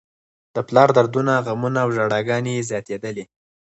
[0.55, 3.25] د پلار دردونه، غمونه او ژړاګانې یې زياتېدلې.